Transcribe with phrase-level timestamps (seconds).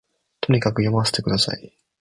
[0.39, 1.77] とにかく読ませて下さい